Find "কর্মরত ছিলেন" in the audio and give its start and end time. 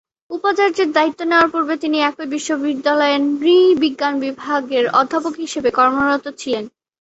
5.71-6.65